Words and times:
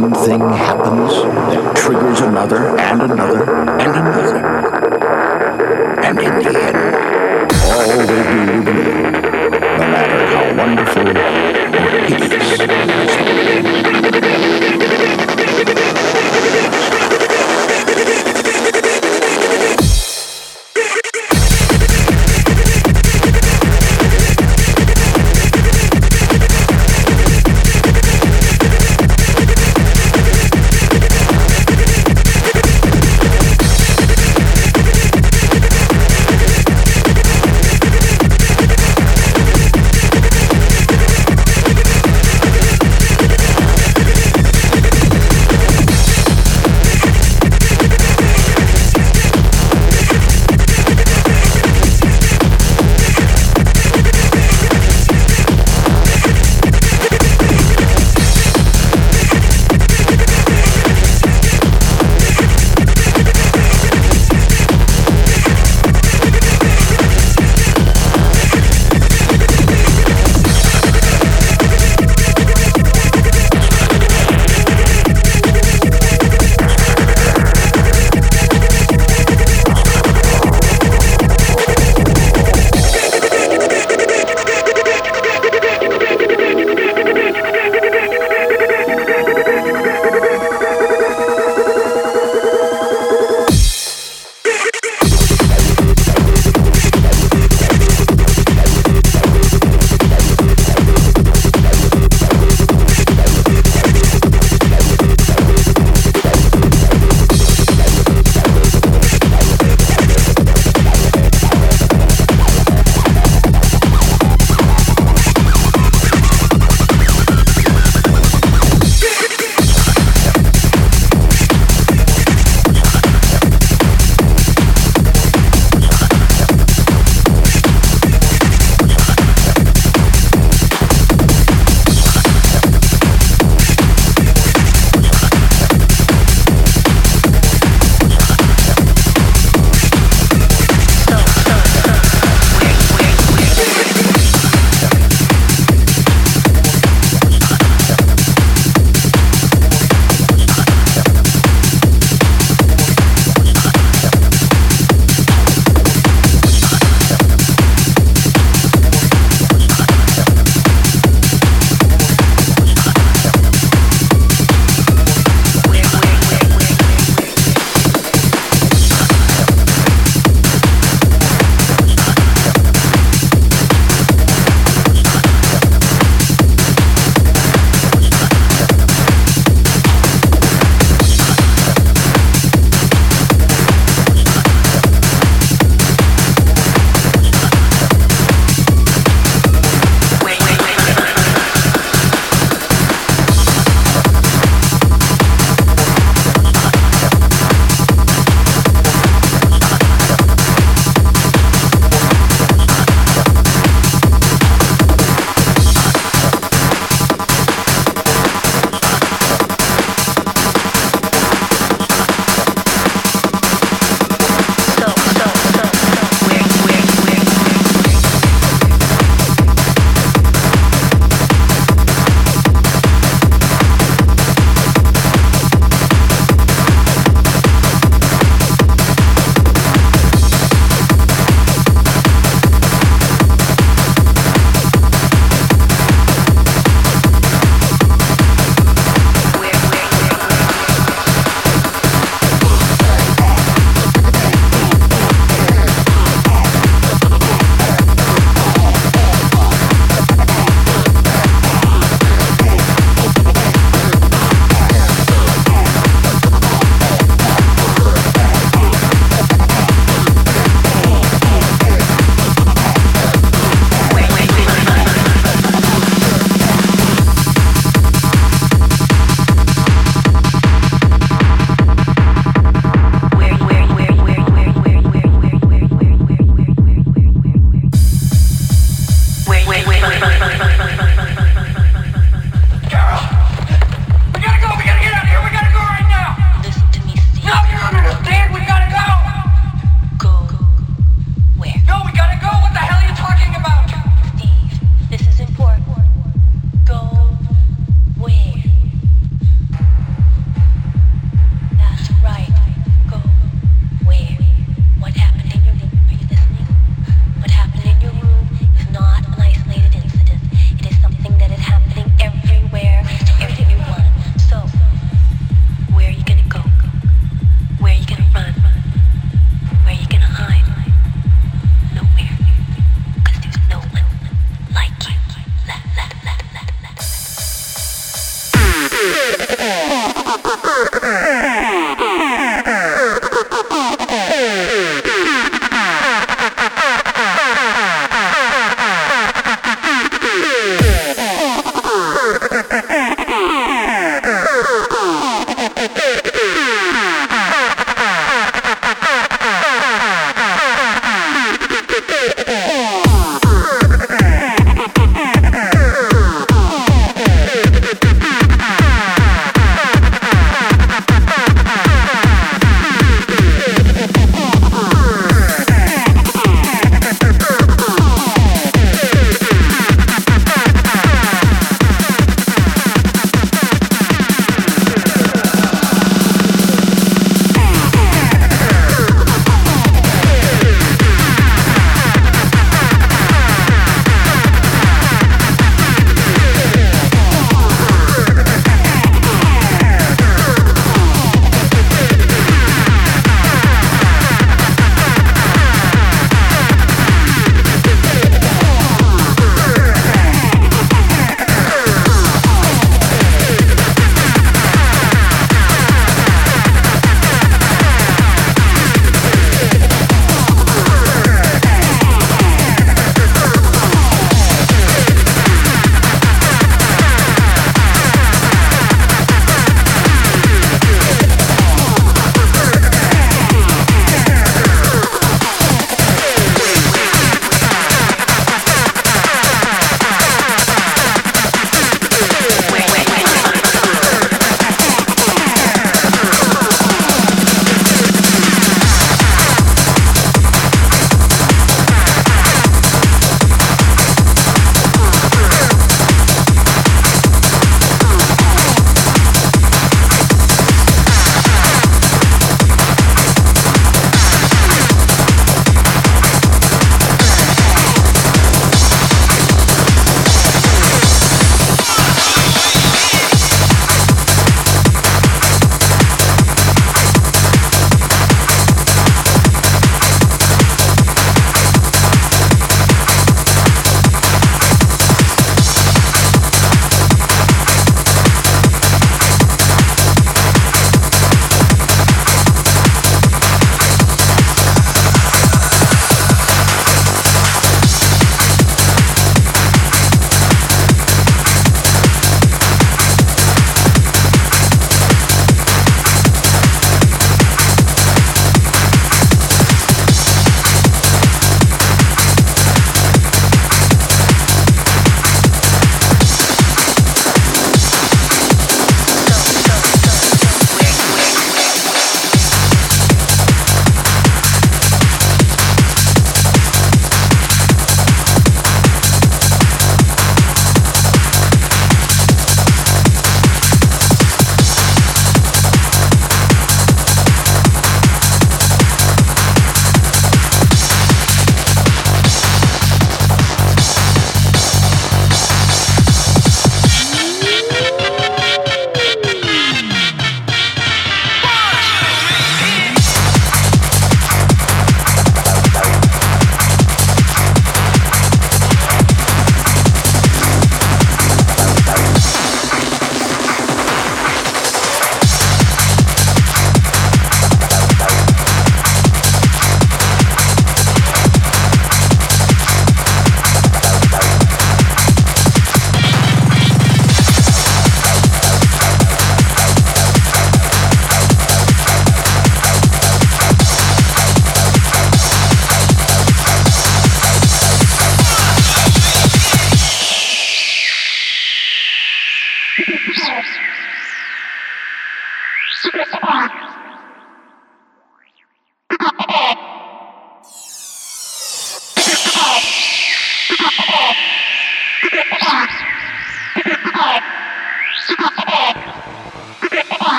One 0.00 0.14
thing 0.14 0.40
happens 0.40 1.12
that 1.12 1.76
triggers 1.76 2.20
another 2.20 2.78
and 2.78 3.02
another 3.02 3.29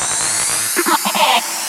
Yeah. 0.00 1.64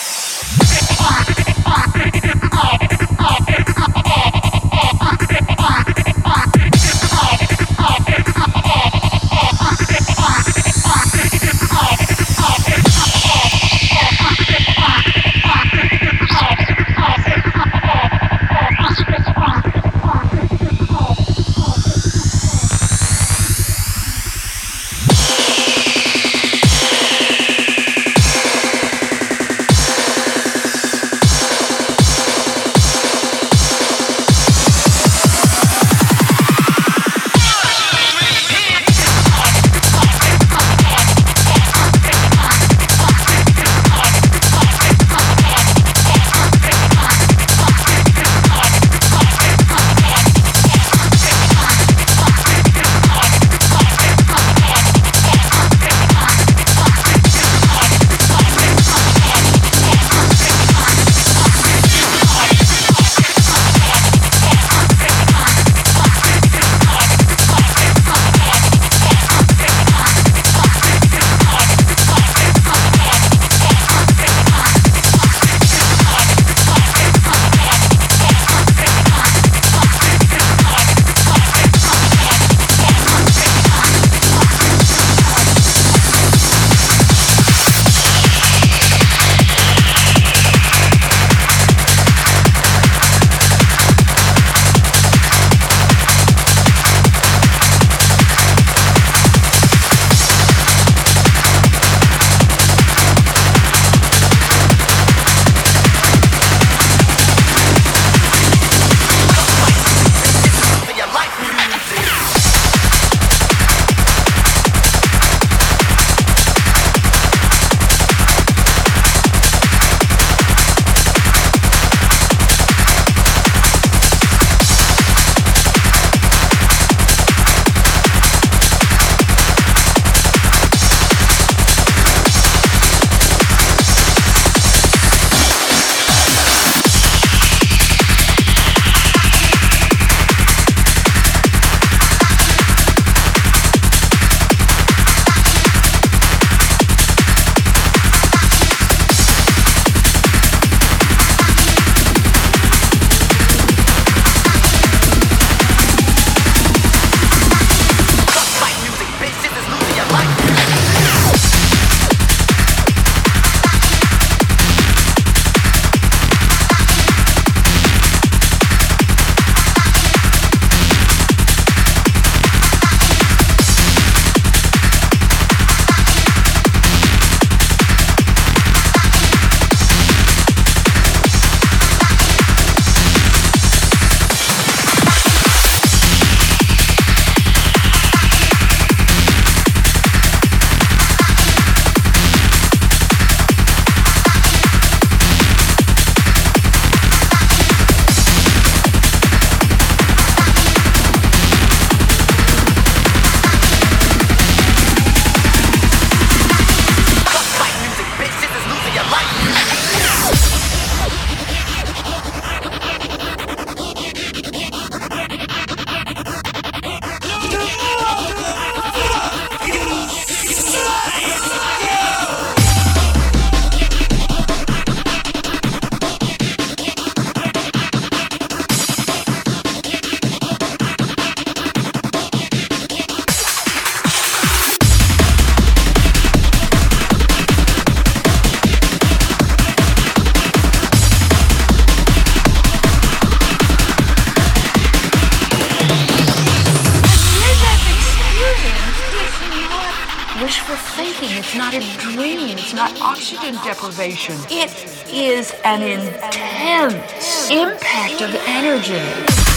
Deprivation. 253.79 254.35
It 254.49 254.71
is 255.09 255.53
an 255.63 255.81
intense 255.81 257.49
impact 257.49 258.21
of 258.21 258.35
energy. 258.45 259.48